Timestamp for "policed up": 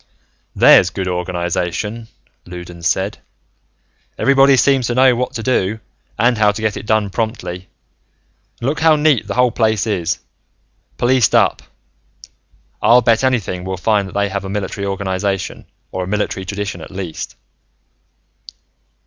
10.97-11.61